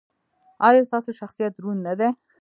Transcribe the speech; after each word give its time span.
ایا 0.67 0.81
ستاسو 0.89 1.09
شخصیت 1.19 1.51
دروند 1.55 1.81
نه 1.87 1.93
دی؟ 1.99 2.09